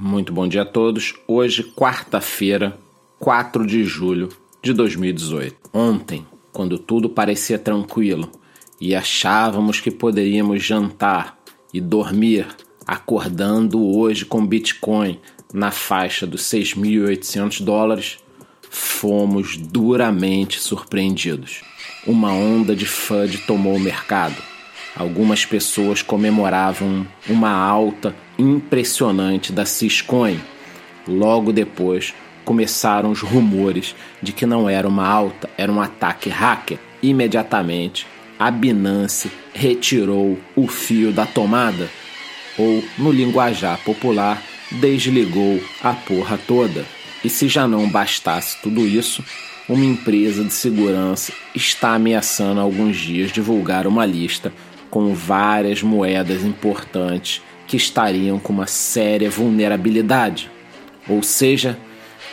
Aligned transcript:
Muito 0.00 0.32
bom 0.32 0.46
dia 0.46 0.62
a 0.62 0.64
todos. 0.64 1.16
Hoje, 1.26 1.64
quarta-feira, 1.64 2.78
4 3.18 3.66
de 3.66 3.82
julho 3.82 4.28
de 4.62 4.72
2018. 4.72 5.56
Ontem, 5.72 6.24
quando 6.52 6.78
tudo 6.78 7.08
parecia 7.08 7.58
tranquilo 7.58 8.30
e 8.80 8.94
achávamos 8.94 9.80
que 9.80 9.90
poderíamos 9.90 10.62
jantar 10.62 11.36
e 11.74 11.80
dormir, 11.80 12.46
acordando 12.86 13.84
hoje 13.84 14.24
com 14.24 14.46
Bitcoin 14.46 15.18
na 15.52 15.72
faixa 15.72 16.24
dos 16.28 16.42
6.800 16.42 17.60
dólares, 17.64 18.18
fomos 18.70 19.56
duramente 19.56 20.60
surpreendidos. 20.60 21.62
Uma 22.06 22.32
onda 22.32 22.76
de 22.76 22.86
FUD 22.86 23.38
tomou 23.48 23.74
o 23.74 23.80
mercado. 23.80 24.40
Algumas 24.98 25.44
pessoas 25.44 26.02
comemoravam 26.02 27.06
uma 27.28 27.52
alta 27.52 28.16
impressionante 28.36 29.52
da 29.52 29.64
Ciscoin. 29.64 30.40
Logo 31.06 31.52
depois, 31.52 32.12
começaram 32.44 33.12
os 33.12 33.20
rumores 33.20 33.94
de 34.20 34.32
que 34.32 34.44
não 34.44 34.68
era 34.68 34.88
uma 34.88 35.06
alta, 35.06 35.48
era 35.56 35.70
um 35.70 35.80
ataque 35.80 36.28
hacker. 36.28 36.80
Imediatamente, 37.00 38.08
a 38.36 38.50
Binance 38.50 39.30
retirou 39.54 40.36
o 40.56 40.66
fio 40.66 41.12
da 41.12 41.24
tomada, 41.24 41.88
ou, 42.58 42.82
no 42.98 43.12
linguajar 43.12 43.78
popular, 43.84 44.42
desligou 44.72 45.62
a 45.80 45.92
porra 45.92 46.36
toda. 46.36 46.84
E 47.24 47.30
se 47.30 47.46
já 47.46 47.68
não 47.68 47.88
bastasse 47.88 48.60
tudo 48.60 48.84
isso, 48.84 49.22
uma 49.68 49.84
empresa 49.84 50.42
de 50.42 50.52
segurança 50.52 51.32
está 51.54 51.94
ameaçando 51.94 52.58
há 52.58 52.62
alguns 52.64 52.96
dias 52.96 53.30
divulgar 53.30 53.86
uma 53.86 54.04
lista 54.04 54.52
com 54.90 55.14
várias 55.14 55.82
moedas 55.82 56.42
importantes 56.42 57.42
que 57.66 57.76
estariam 57.76 58.38
com 58.38 58.52
uma 58.52 58.66
séria 58.66 59.30
vulnerabilidade. 59.30 60.50
Ou 61.08 61.22
seja, 61.22 61.78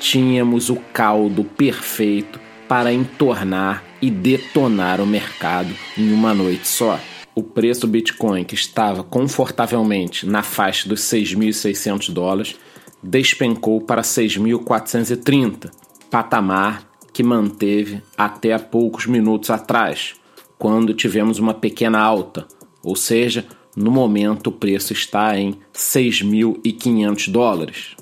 tínhamos 0.00 0.70
o 0.70 0.76
caldo 0.92 1.44
perfeito 1.44 2.40
para 2.68 2.92
entornar 2.92 3.84
e 4.00 4.10
detonar 4.10 5.00
o 5.00 5.06
mercado 5.06 5.74
em 5.96 6.12
uma 6.12 6.32
noite 6.32 6.66
só. 6.66 6.98
O 7.34 7.42
preço 7.42 7.82
do 7.82 7.88
Bitcoin, 7.88 8.44
que 8.44 8.54
estava 8.54 9.02
confortavelmente 9.02 10.26
na 10.26 10.42
faixa 10.42 10.88
dos 10.88 11.00
6.600 11.02 12.12
dólares, 12.12 12.56
despencou 13.02 13.80
para 13.80 14.02
6.430, 14.02 15.70
patamar 16.10 16.88
que 17.12 17.22
manteve 17.22 18.02
até 18.16 18.52
há 18.52 18.58
poucos 18.58 19.06
minutos 19.06 19.50
atrás, 19.50 20.14
quando 20.60 20.92
tivemos 20.92 21.38
uma 21.38 21.54
pequena 21.54 21.98
alta, 21.98 22.46
ou 22.82 22.94
seja, 22.94 23.46
no 23.74 23.90
momento, 23.90 24.48
o 24.48 24.52
preço 24.52 24.92
está 24.92 25.38
em 25.38 25.56
6.500 25.72 27.30
dólares. 27.30 27.96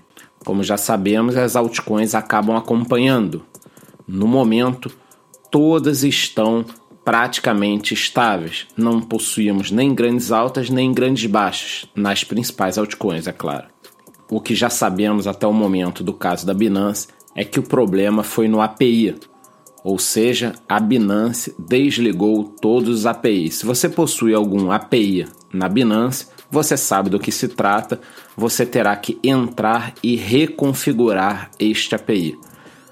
Como 0.45 0.65
já 0.65 0.77
sabemos, 0.77 1.37
as 1.37 1.55
altcoins 1.55 2.17
acabam 2.17 2.57
acompanhando. 2.57 3.45
No 4.09 4.27
momento, 4.27 4.91
todas 5.53 6.03
estão 6.03 6.65
praticamente 7.05 7.95
estáveis. 7.95 8.67
Não 8.77 9.01
possuímos 9.01 9.71
nem 9.71 9.95
grandes 9.95 10.33
altas 10.33 10.69
nem 10.69 10.93
grandes 10.93 11.31
baixas 11.31 11.89
nas 11.95 12.25
principais 12.25 12.77
altcoins, 12.77 13.29
é 13.29 13.33
claro. 13.33 13.69
O 14.29 14.41
que 14.41 14.57
já 14.57 14.69
sabemos 14.69 15.29
até 15.29 15.47
o 15.47 15.53
momento 15.53 16.03
do 16.03 16.13
caso 16.13 16.45
da 16.45 16.53
Binance 16.53 17.07
é 17.37 17.45
que 17.45 17.61
o 17.61 17.63
problema 17.63 18.25
foi 18.25 18.49
no 18.49 18.61
API, 18.61 19.15
ou 19.85 19.99
seja, 19.99 20.55
a 20.69 20.81
Binance 20.81 21.55
desligou 21.59 22.45
todos 22.45 23.01
os 23.01 23.07
APIs. 23.07 23.57
Se 23.57 23.67
você 23.67 23.89
possui 23.89 24.35
algum 24.35 24.71
API 24.71 25.27
na 25.53 25.69
Binance, 25.69 26.27
você 26.51 26.77
sabe 26.77 27.11
do 27.11 27.19
que 27.19 27.31
se 27.31 27.49
trata, 27.49 28.01
você 28.37 28.67
terá 28.67 28.95
que 28.97 29.19
entrar 29.23 29.95
e 30.03 30.17
reconfigurar 30.17 31.51
este 31.59 31.95
API. 31.95 32.39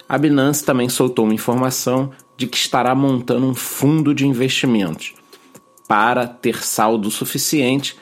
A 0.09 0.17
Binance 0.17 0.65
também 0.65 0.89
soltou 0.89 1.25
uma 1.25 1.35
informação 1.35 2.11
de 2.37 2.47
que 2.47 2.57
estará 2.57 2.95
montando 2.95 3.47
um 3.47 3.55
fundo 3.55 4.15
de 4.15 4.27
investimentos 4.27 5.15
para 5.89 6.27
ter 6.27 6.63
saldo 6.63 7.11
suficiente 7.11 7.97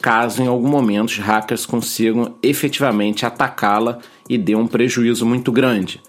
caso 0.00 0.42
em 0.42 0.46
algum 0.46 0.68
momento 0.68 1.10
os 1.10 1.18
hackers 1.18 1.66
consigam 1.66 2.34
efetivamente 2.42 3.26
atacá-la 3.26 3.98
e 4.28 4.38
dê 4.38 4.54
um 4.54 4.66
prejuízo 4.66 5.26
muito 5.26 5.52
grande 5.52 6.00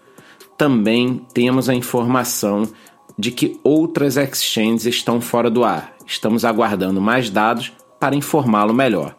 também 0.62 1.26
temos 1.34 1.70
a 1.70 1.74
informação 1.74 2.70
de 3.18 3.32
que 3.32 3.60
outras 3.64 4.16
exchanges 4.16 4.86
estão 4.86 5.20
fora 5.20 5.50
do 5.50 5.64
ar. 5.64 5.96
Estamos 6.06 6.46
aguardando 6.46 7.02
mais 7.02 7.32
dados 7.32 7.74
para 8.00 8.16
informá-lo 8.16 8.72
melhor. 8.72 9.16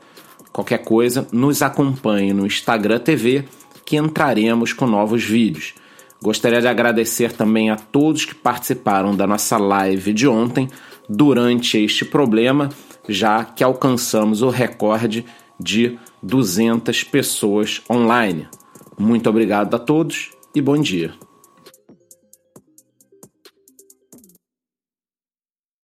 Qualquer 0.52 0.78
coisa, 0.84 1.26
nos 1.32 1.60
acompanhe 1.60 2.32
no 2.32 2.46
Instagram 2.46 3.00
TV 3.00 3.44
que 3.84 3.96
entraremos 3.96 4.72
com 4.72 4.86
novos 4.86 5.24
vídeos. 5.24 5.74
Gostaria 6.22 6.60
de 6.60 6.68
agradecer 6.68 7.32
também 7.32 7.70
a 7.70 7.76
todos 7.76 8.24
que 8.24 8.36
participaram 8.36 9.12
da 9.12 9.26
nossa 9.26 9.58
live 9.58 10.12
de 10.12 10.28
ontem 10.28 10.68
durante 11.08 11.76
este 11.76 12.04
problema, 12.04 12.68
já 13.08 13.44
que 13.44 13.64
alcançamos 13.64 14.42
o 14.42 14.48
recorde 14.48 15.26
de 15.58 15.98
200 16.22 17.02
pessoas 17.02 17.82
online. 17.90 18.46
Muito 18.96 19.28
obrigado 19.28 19.74
a 19.74 19.78
todos 19.80 20.30
e 20.54 20.60
bom 20.60 20.78
dia. 20.78 21.12